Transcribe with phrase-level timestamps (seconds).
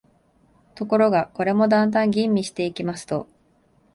[0.73, 3.27] ところが、これもだんだん吟味していきますと、